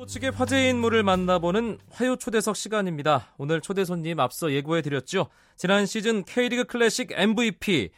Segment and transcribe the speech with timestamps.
[0.00, 3.34] 스포츠계 화제 인물을 만나보는 화요 초대석 시간입니다.
[3.36, 5.28] 오늘 초대 손님 앞서 예고해 드렸죠.
[5.56, 7.90] 지난 시즌 K리그 클래식 MVP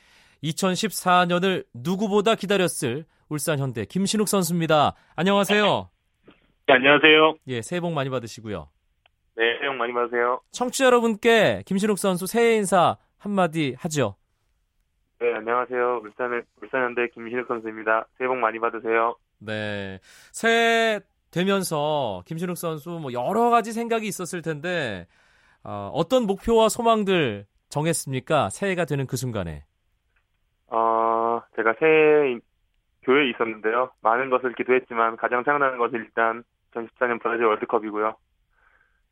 [0.42, 4.94] 2014년을 누구보다 기다렸을 울산 현대 김신욱 선수입니다.
[5.14, 5.90] 안녕하세요.
[6.66, 7.34] 네, 안녕하세요.
[7.46, 8.68] 예, 새해 복 많이 받으시고요.
[9.36, 10.40] 네, 새해 복 많이 받으세요.
[10.50, 14.16] 청취자 여러분께 김신욱 선수 새해 인사 한마디 하죠.
[15.20, 16.00] 네, 안녕하세요.
[16.02, 18.08] 울산 울산 현대 김신욱 선수입니다.
[18.18, 19.14] 새해 복 많이 받으세요.
[19.38, 20.00] 네,
[20.32, 21.00] 새해
[21.32, 25.08] 되면서 김신욱 선수 뭐 여러 가지 생각이 있었을 텐데
[25.64, 28.50] 어, 어떤 목표와 소망들 정했습니까?
[28.50, 29.64] 새해가 되는 그 순간에.
[30.68, 32.38] 어, 제가 새해
[33.02, 33.90] 교회에 있었는데요.
[34.02, 38.14] 많은 것을 기도했지만 가장 생각나는 것은 일단 2014년 브라질 월드컵이고요.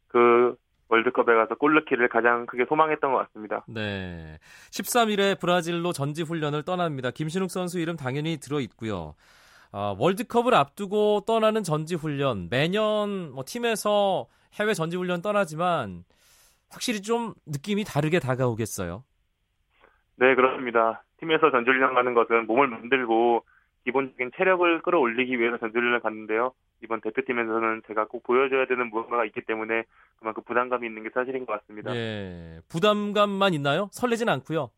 [0.08, 0.56] 그
[0.88, 3.64] 월드컵에 가서 골 넣기를 가장 크게 소망했던 것 같습니다.
[3.68, 4.38] 네.
[4.70, 7.10] 13일에 브라질로 전지 훈련을 떠납니다.
[7.10, 9.14] 김신욱 선수 이름 당연히 들어 있고요.
[9.72, 16.04] 어, 월드컵을 앞두고 떠나는 전지 훈련 매년 뭐 팀에서 해외 전지 훈련 떠나지만
[16.70, 19.04] 확실히 좀 느낌이 다르게 다가오겠어요.
[20.16, 21.04] 네, 그렇습니다.
[21.18, 23.44] 팀에서 전지 훈련 가는 것은 몸을 만들고
[23.84, 26.52] 기본적인 체력을 끌어올리기 위해서 전지 훈련을 갔는데요.
[26.82, 29.84] 이번 대표팀에서는 제가 꼭 보여줘야 되는 무언가가 있기 때문에
[30.18, 31.94] 그만큼 부담감이 있는 게 사실인 것 같습니다.
[31.94, 33.88] 예, 부담감만 있나요?
[33.92, 34.70] 설레진 않고요.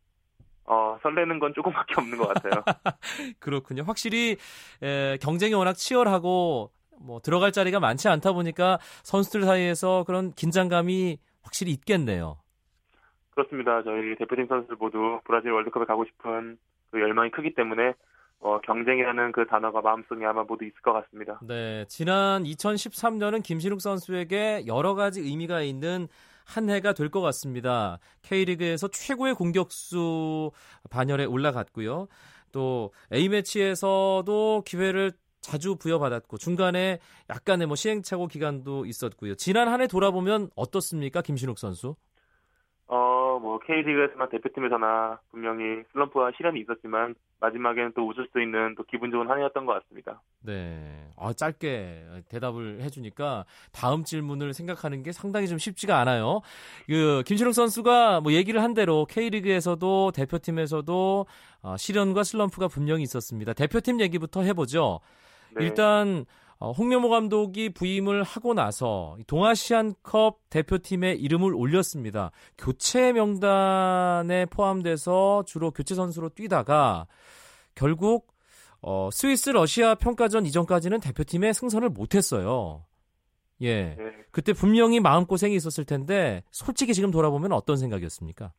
[0.65, 2.63] 어, 설레는 건 조금밖에 없는 것 같아요.
[3.41, 3.83] 그렇군요.
[3.85, 4.37] 확실히
[4.83, 11.73] 에, 경쟁이 워낙 치열하고 뭐 들어갈 자리가 많지 않다 보니까 선수들 사이에서 그런 긴장감이 확실히
[11.73, 12.39] 있겠네요.
[13.31, 13.83] 그렇습니다.
[13.83, 16.59] 저희 대표팀 선수들 모두 브라질 월드컵에 가고 싶은
[16.91, 17.95] 그 열망이 크기 때문에
[18.41, 21.39] 어, 경쟁이라는 그 단어가 마음속에 아마 모두 있을 것 같습니다.
[21.47, 26.09] 네, 지난 2013년은 김신욱 선수에게 여러 가지 의미가 있는
[26.57, 27.99] 한 해가 될 것 같습니다.
[28.23, 30.51] K리그에서 최고의 공격수
[30.91, 32.09] 반열에 올라갔고요.
[32.53, 36.99] 또 A매치에서도 기회를 자주 부여받았고 중간에
[37.31, 39.35] 약간의 뭐 시행착오 기간도 있었고요.
[39.35, 41.97] 지난 한 해 돌아보면 어떻습니까, 김신욱 선수?
[42.87, 42.97] 어,
[43.39, 49.29] 뭐 K리그에서나 대표팀에서나 분명히 슬럼프와 시련이 있었지만 마지막에는 또 웃을 수 있는 또 기분 좋은
[49.29, 50.21] 한 해였던 것 같습니다.
[50.41, 56.41] 네, 아, 짧게 대답을 해주니까 다음 질문을 생각하는 게 상당히 좀 쉽지가 않아요.
[56.87, 61.27] 그 김신욱 선수가 뭐 얘기를 한 대로 K리그에서도 대표팀에서도
[61.63, 63.53] 어, 시련과 슬럼프가 분명히 있었습니다.
[63.53, 65.01] 대표팀 얘기부터 해보죠.
[65.55, 65.65] 네.
[65.65, 72.31] 일단 어, 홍명호 감독이 부임을 하고 나서 동아시안컵 대표팀에 이름을 올렸습니다.
[72.57, 77.07] 교체 명단에 포함돼서 주로 교체 선수로 뛰다가
[77.75, 78.33] 결국
[78.81, 82.85] 어, 스위스 러시아 평가전 이전까지는 대표팀에 승선을 못했어요.
[83.61, 83.95] 예.
[83.95, 84.13] 네.
[84.33, 88.53] 그때 분명히 마음 고생이 있었을 텐데, 솔직히 지금 돌아보면 어떤 생각이었습니까?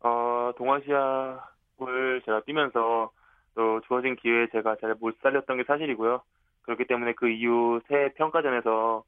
[0.00, 3.10] 어, 동아시아를 제가 뛰면서
[3.56, 6.22] 또 주어진 기회에 제가 잘 못 살렸던 게 사실이고요.
[6.66, 9.04] 그렇기 때문에 그 이후 새 평가전에서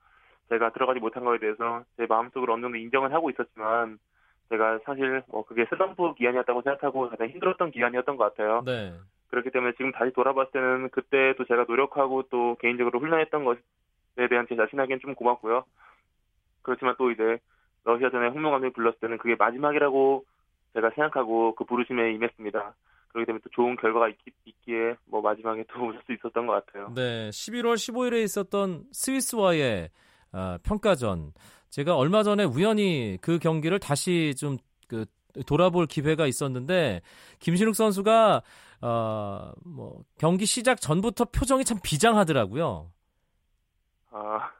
[0.48, 3.98] 제가 들어가지 못한 거에 대해서 제 마음속으로 어느 정도 인정을 하고 있었지만
[4.48, 8.62] 제가 사실 뭐 그게 슬럼프 기간이었다고 생각하고 가장 힘들었던 기간이었던 것 같아요.
[8.64, 8.94] 네.
[9.28, 14.56] 그렇기 때문에 지금 다시 돌아봤을 때는 그때도 제가 노력하고 또 개인적으로 훈련했던 것에 대한 제
[14.56, 15.64] 자신에겐 좀 고맙고요.
[16.62, 17.38] 그렇지만 또 이제
[17.84, 20.24] 러시아전에 홍명 감독이 불렀을 때는 그게 마지막이라고
[20.74, 22.74] 제가 생각하고 그 부르심에 임했습니다.
[23.08, 24.16] 그렇기 때문에 또 좋은 결과가 있,
[24.62, 26.92] 기에 뭐 마지막에 또 오실 수 있었던 것 같아요.
[26.94, 29.90] 네, 11월 15일에 있었던 스위스와의
[30.32, 31.32] 어, 평가전
[31.70, 34.58] 제가 얼마 전에 우연히 그 경기를 다시 좀
[34.88, 35.04] 그
[35.46, 37.00] 돌아볼 기회가 있었는데
[37.38, 38.42] 김신욱 선수가
[38.80, 42.90] 어, 뭐 경기 시작 전부터 표정이 참 비장하더라고요.
[44.10, 44.50] 아,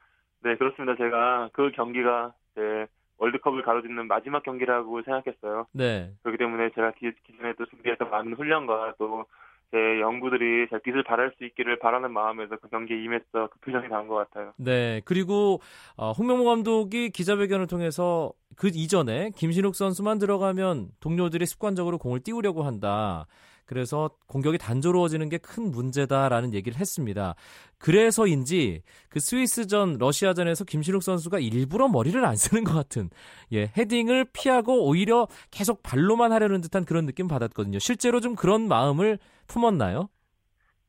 [0.44, 0.94] 네 그렇습니다.
[0.96, 2.86] 제가 그 경기가 제
[3.18, 5.66] 월드컵을 가로짓는 마지막 경기라고 생각했어요.
[5.72, 6.10] 네.
[6.22, 9.26] 그렇기 때문에 제가 기, 기존에 도 준비했던 많은 훈련과 또
[9.70, 14.08] 제 연구들이 잘 빛을 발할 수 있기를 바라는 마음에서 그 경기에 임했어 그 표정이 나온
[14.08, 14.52] 것 같아요.
[14.56, 15.02] 네.
[15.04, 15.60] 그리고
[15.96, 23.26] 어, 홍명보 감독이 기자회견을 통해서 그 이전에 김신욱 선수만 들어가면 동료들이 습관적으로 공을 띄우려고 한다.
[23.68, 27.34] 그래서 공격이 단조로워지는 게 큰 문제다라는 얘기를 했습니다.
[27.78, 33.08] 그래서인지 그 스위스전 러시아전에서 김신욱 선수가 일부러 머리를 안 쓰는 것 같은
[33.52, 37.78] 예 헤딩을 피하고 오히려 계속 발로만 하려는 듯한 그런 느낌 받았거든요.
[37.78, 40.08] 실제로 좀 그런 마음을 품었나요?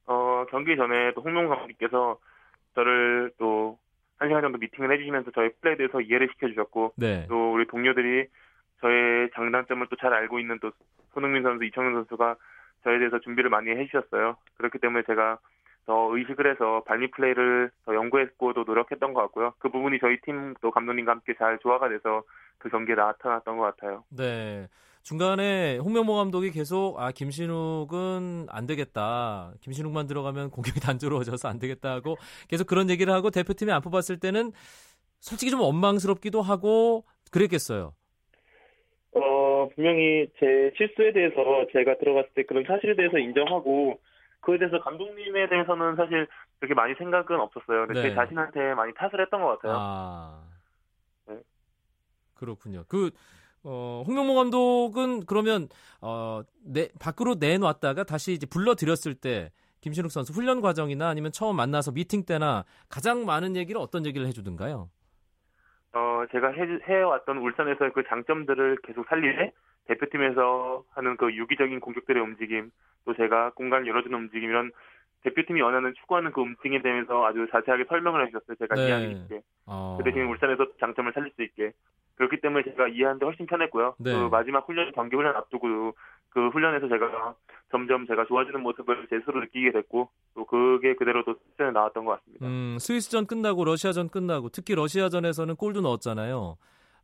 [0.08, 2.18] 어 경기 전에 또 홍명 감독님께서
[2.76, 3.78] 저를 또
[4.20, 7.26] 한 시간 정도 미팅을 해주시면서 저희 플레이에 대해서 이해를 시켜주셨고 네.
[7.30, 8.28] 또 우리 동료들이
[8.82, 10.72] 저의 장단점을 또 잘 알고 있는 또
[11.14, 12.36] 손흥민 선수, 이청용 선수가
[12.84, 14.38] 저에 대해서 준비를 많이 해주셨어요.
[14.58, 15.40] 그렇기 때문에 제가
[15.86, 19.54] 더 의식을 해서 발리 플레이를 더 연구했고 또 노력했던 것 같고요.
[19.60, 22.24] 그 부분이 저희 팀 또 감독님과 함께 잘 조화가 돼서
[22.58, 24.04] 그 경기에 나타났던 것 같아요.
[24.10, 24.68] 네.
[25.02, 29.54] 중간에 홍명보 감독이 계속 아 김신욱은 안 되겠다.
[29.62, 32.18] 김신욱만 들어가면 공격이 단조로워져서 안 되겠다 하고
[32.48, 34.52] 계속 그런 얘기를 하고 대표팀에 안 뽑았을 때는
[35.20, 37.94] 솔직히 좀 원망스럽기도 하고 그랬겠어요.
[39.60, 41.36] 어 분명히 제 실수에 대해서
[41.74, 44.00] 제가 들어갔을 때 그런 사실에 대해서 인정하고
[44.42, 46.28] 그에 대해서 감독님에 대해서는 사실
[46.60, 47.88] 그렇게 많이 생각은 없었어요.
[47.88, 48.10] 근데 네.
[48.10, 49.78] 제 자신한테 많이 탓을 했던 것 같아요.
[49.78, 50.44] 아.
[51.28, 51.38] 네.
[52.36, 52.86] 그렇군요.
[52.88, 53.12] 그,
[53.64, 55.68] 어, 홍명보 감독은 그러면,
[56.02, 59.52] 어, 내, 밖으로 내놨다가 다시 이제 불러들였을 때,
[59.82, 64.90] 김신욱 선수 훈련 과정이나 아니면 처음 만나서 미팅 때나 가장 많은 얘기를 어떤 얘기를 해주던가요?
[65.94, 69.52] 어 제가 해, 해왔던 울산에서의 그 장점들을 계속 살리되
[69.86, 72.72] 대표팀에서 하는 그 유기적인 공격들의 움직임,
[73.06, 74.72] 또 제가 공간을 열어주는 움직임 이런
[75.24, 78.56] 대표팀이 원하는 추구하는 그 움직임에 대해서 아주 자세하게 설명을 해주셨어요.
[78.56, 78.86] 제가 네.
[78.86, 79.42] 이해하기 쉽게.
[79.66, 81.72] 어, 그 대신 울산에서 장점을 살릴 수 있게.
[82.16, 83.96] 그렇기 때문에 제가 이해하는데 훨씬 편했고요.
[84.00, 84.14] 네.
[84.14, 85.96] 그 마지막 훈련, 경기 훈련 앞두고
[86.30, 87.36] 그 훈련에서 제가
[87.72, 92.20] 점점 제가 좋아지는 모습을 제 스스로 느끼게 됐고, 또 그게 그대로 또 실전에 나왔던 것
[92.20, 92.46] 같습니다.
[92.46, 96.58] 음, 스위스전 끝나고 러시아전 끝나고 특히 러시아전에서는 골도 넣었잖아요.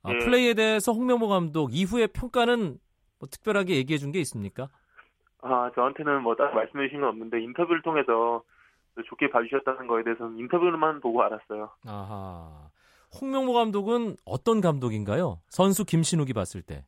[0.03, 0.19] 아, 네.
[0.19, 2.77] 플레이에 대해서 홍명보 감독 이후의 평가는
[3.19, 4.69] 뭐 특별하게 얘기해 준 게 있습니까?
[5.41, 8.43] 아, 저한테는 뭐 따로 말씀해 주신 건 없는데 인터뷰를 통해서
[9.07, 11.69] 좋게 봐주셨다는 거에 대해서는 인터뷰만 보고 알았어요.
[11.85, 12.69] 아하.
[13.21, 15.39] 홍명보 감독은 어떤 감독인가요?
[15.49, 16.85] 선수 김신욱이 봤을 때.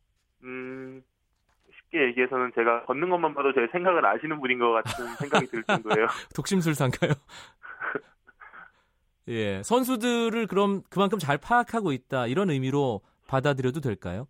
[1.98, 5.64] 음, 쉽게 얘기해서는 제가 걷는 것만 봐도 제 생각을 아시는 분인 것 같은 생각이 들
[5.64, 6.08] 정도예요.
[6.36, 7.14] 독심술사인가요?
[9.30, 9.62] 예.
[9.64, 12.28] 선수들을 그럼 그만큼 잘 파악하고 있다.
[12.28, 14.28] 이런 의미로 받아들여도 될까요?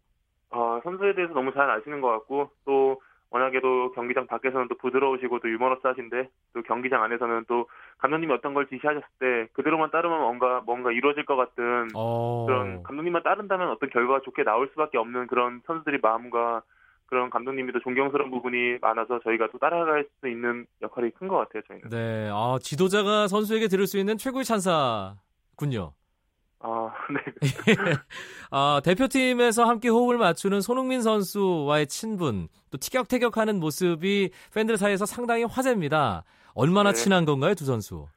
[0.50, 3.00] 어, 선수에 대해서 너무 잘 아시는 것 같고 또
[3.30, 7.68] 워낙에도 경기장 밖에서는 또 부드러우시고 또 유머러스하신데 또 경기장 안에서는 또
[7.98, 12.46] 감독님이 어떤 걸 지시하셨을 때 그대로만 따르면 뭔가 뭔가 이루어질 것 같은 어.
[12.48, 16.64] 그런 감독님만 따른다면 어떤 결과가 좋게 나올 수밖에 없는 그런 선수들의 마음과
[17.08, 21.64] 그런 감독님이 또 존경스러운 부분이 많아서 저희가 또 따라갈 수 있는 역할이 큰 것 같아요
[21.68, 21.90] 저희는.
[21.90, 22.30] 네.
[22.32, 25.94] 아, 지도자가 선수에게 들을 수 있는 최고의 찬사군요.
[26.60, 27.74] 아, 네.
[28.52, 36.24] 아, 대표팀에서 함께 호흡을 맞추는 손흥민 선수와의 친분, 또 티격태격하는 모습이 팬들 사이에서 상당히 화제입니다.
[36.56, 36.96] 얼마나 네.
[36.96, 38.08] 친한 건가요, 두 선수?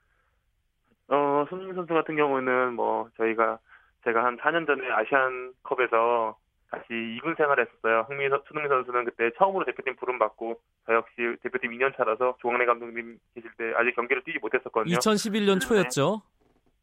[1.08, 3.58] 어, 손흥민 선수 같은 경우는 뭐 저희가
[4.04, 6.36] 제가 한 4년 전에 아시안컵에서
[6.70, 8.06] 같이 2군 생활을 했었어요.
[8.08, 12.64] 흥민, 선- 손흥민 선수는 그때 처음으로 대표팀 부름 받고 저 역시 대표팀 2년 차라서 조광래
[12.66, 14.94] 감독님 계실 때 아직 경기를 뛰지 못했었거든요.
[14.96, 16.22] 2011년 초였죠.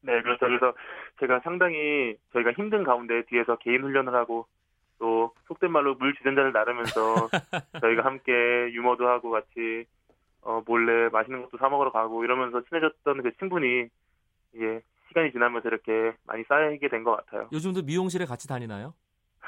[0.02, 0.46] 네, 그렇죠.
[0.46, 0.74] 그래서
[1.20, 4.46] 제가 상당히 저희가 힘든 가운데 뒤에서 개인 훈련을 하고
[5.00, 7.30] 또 속된 말로 물 주전자를 나르면서
[7.82, 8.32] 저희가 함께
[8.74, 9.86] 유머도 하고 같이
[10.42, 13.88] 어, 몰래 맛있는 것도 사 먹으러 가고 이러면서 친해졌던 그 친분이
[14.54, 17.48] 이게 시간이 지나면서 이렇게 많이 쌓이게 된 것 같아요.
[17.52, 18.94] 요즘도 미용실에 같이 다니나요?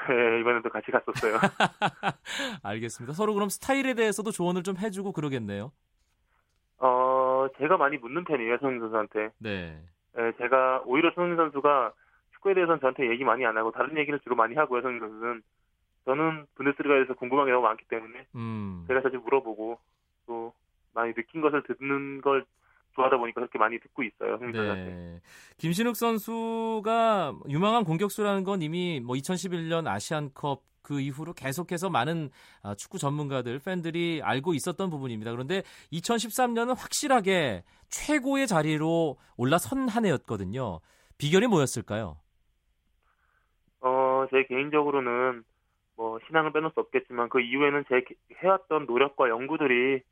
[0.08, 1.38] 네, 이번에도 같이 갔었어요.
[2.62, 3.12] 알겠습니다.
[3.12, 5.72] 서로 그럼 스타일에 대해서도 조언을 좀 해주고 그러겠네요.
[6.78, 9.30] 어, 제가 많이 묻는 편이에요, 손흥민 선수한테.
[9.38, 9.78] 네.
[10.18, 11.92] 예, 제가 오히려 손흥민 선수가
[12.34, 15.42] 축구에 대해서는 저한테 얘기 많이 안 하고 다른 얘기를 주로 많이 하고요, 손흥민 선수는.
[16.06, 18.84] 저는 분데스리가에서 궁금한 게 너무 많기 때문에 음.
[18.88, 19.78] 제가 자주 물어보고
[20.26, 20.52] 또
[20.94, 22.44] 많이 느낀 것을 듣는 걸
[22.94, 24.84] 좋아하다 보니까 그렇게 많이 듣고 있어요, 선수한테.
[24.90, 25.20] 네.
[25.58, 32.30] 김신욱 선수가 유망한 공격수라는 건 이미 뭐 2011년 아시안컵 그 이후로 계속해서 많은
[32.62, 35.30] 아, 축구 전문가들, 팬들이 알고 있었던 부분입니다.
[35.30, 40.80] 그런데 2013년은 확실하게 최고의 자리로 올라선 한 해였거든요.
[41.18, 42.16] 비결이 뭐였을까요?
[43.82, 45.44] 어, 제 개인적으로는
[45.96, 50.02] 뭐 신앙을 빼놓을 수 없겠지만 그 이후에는 제 게- 해왔던 노력과 연구들이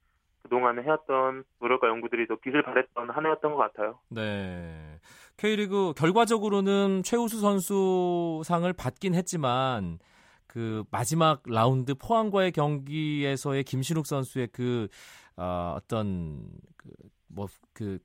[0.49, 3.99] 그동안에 해왔던 노력과 연구들이 또 빛을 발했던 한 해였던 것 같아요.
[4.09, 4.99] 네.
[5.37, 9.99] K리그 결과적으로는 최우수 선수상을 받긴 했지만
[10.47, 14.89] 그 마지막 라운드 포항과의 경기에서의 김신욱 선수의 그
[15.37, 16.41] 어, 어떤
[16.77, 16.89] 그
[17.29, 17.99] 뭐그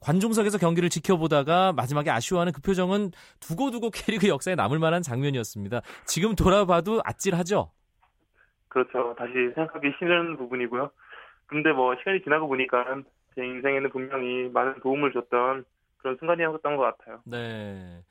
[0.00, 5.82] 관중석에서 경기를 지켜보다가 마지막에 아쉬워하는 그 표정은 두고두고 K리그 역사에 남을 만한 장면이었습니다.
[6.06, 7.72] 지금 돌아봐도 아찔하죠.
[8.68, 9.14] 그렇죠.
[9.18, 10.90] 다시 생각하기 싫은 부분이고요.
[11.50, 12.84] 근데 뭐 시간이 지나고 보니까
[13.34, 15.64] 제 인생에는 분명히 많은 도움을 줬던
[15.98, 17.20] 그런 순간이었던 것 같아요.
[17.24, 18.02] 네.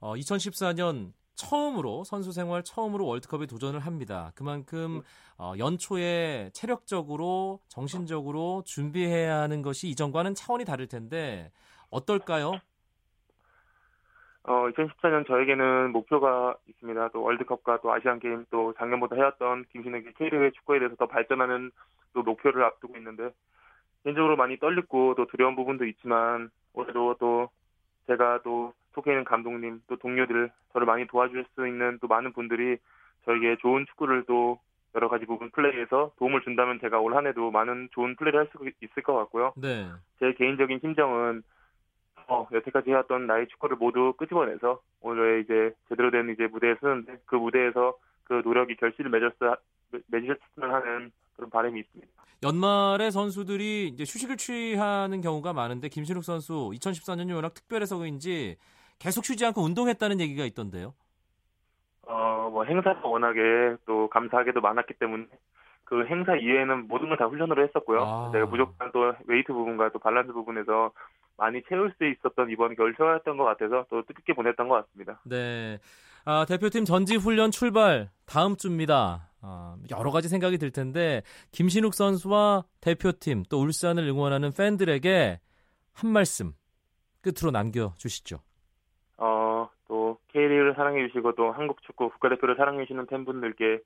[0.00, 4.30] 어, 2014년 처음으로 선수 생활 처음으로 월드컵에 도전을 합니다.
[4.36, 5.02] 그만큼
[5.36, 11.50] 어, 연초에 체력적으로 정신적으로 준비해야 하는 것이 이전과는 차원이 다를 텐데
[11.90, 12.52] 어떨까요?
[14.44, 17.08] 어, 2014년 저에게는 목표가 있습니다.
[17.08, 21.72] 또 월드컵과 또 아시안 게임 또 작년보다 해왔던 김신욱의 K리그 축구에 대해서 더 발전하는
[22.14, 23.30] 또 목표를 앞두고 있는데
[24.04, 27.50] 개인적으로 많이 떨리고 또 두려운 부분도 있지만 올해도 또
[28.06, 32.78] 제가 또 속해 있는 감독님 또 동료들 저를 많이 도와줄 수 있는 또 많은 분들이
[33.24, 34.58] 저에게 좋은 축구를 또
[34.94, 39.02] 여러 가지 부분 플레이에서 도움을 준다면 제가 올 한해도 많은 좋은 플레이를 할 수 있을
[39.02, 39.52] 것 같고요.
[39.56, 39.88] 네.
[40.20, 41.42] 제 개인적인 심정은
[42.28, 47.36] 어, 여태까지 해왔던 나의 축구를 모두 끄집어내서 오늘 이제 제대로 된 이제 무대에 서는데 그
[47.36, 49.56] 무대에서 그 노력이 결실을 맺었어
[50.06, 52.12] 맺었으면 하는 그런 바람이 있습니다.
[52.42, 58.56] 연말에 선수들이 이제 휴식을 취하는 경우가 많은데 김신욱 선수 2014년이 워낙 특별해서인지
[58.98, 60.94] 계속 쉬지 않고 운동했다는 얘기가 있던데요.
[62.06, 65.26] 어, 뭐 행사가 워낙에 또 감사하게도 많았기 때문에
[65.84, 68.00] 그 행사 이외에는 모든 걸 다 훈련으로 했었고요.
[68.02, 68.30] 아.
[68.32, 70.90] 제가 부족한 또 웨이트 부분과 또 밸런스 부분에서
[71.36, 75.20] 많이 채울 수 있었던 이번 휴가였던 것 같아서 또 뜻깊게 보냈던 것 같습니다.
[75.24, 75.78] 네.
[76.26, 79.28] 아, 대표팀 전지 훈련 출발 다음 주입니다.
[79.46, 81.22] 아, 여러 가지 생각이 들 텐데
[81.52, 85.38] 김신욱 선수와 대표팀 또 울산을 응원하는 팬들에게
[85.92, 86.52] 한 말씀
[87.20, 88.38] 끝으로 남겨 주시죠.
[89.18, 93.80] 어, 또 K리그를 사랑해 주시고 또 한국 축구 국가대표를 사랑해 주시는 팬분들께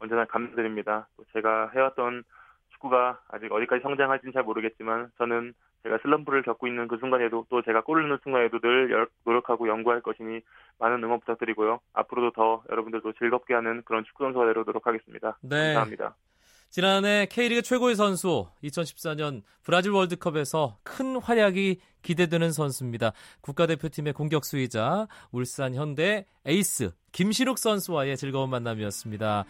[0.00, 1.08] 언제나 감사드립니다.
[1.16, 2.24] 또 제가 해왔던
[2.72, 5.54] 축구가 아직 어디까지 성장할지는 잘 모르겠지만 저는
[5.84, 10.40] 제가 슬럼프를 겪고 있는 그 순간에도 또 제가 골을 넣는 순간에도 늘 노력하고 연구할 것이니
[10.78, 11.78] 많은 응원 부탁드리고요.
[11.92, 15.38] 앞으로도 더 여러분들도 즐겁게 하는 그런 축구 선수가 되도록 하겠습니다.
[15.42, 15.74] 네.
[15.74, 16.16] 감사합니다.
[16.70, 23.12] 지난해 K리그 최고의 선수 2014년 브라질 월드컵에서 큰 활약이 기대되는 선수입니다.
[23.42, 29.44] 국가대표팀의 공격수이자 울산 현대 에이스 김신욱 선수와의 즐거운 만남이었습니다.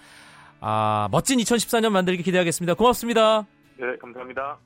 [0.60, 2.74] 아, 멋진 2014년 만들기 기대하겠습니다.
[2.74, 3.46] 고맙습니다.
[3.78, 4.58] 네, 감사합니다.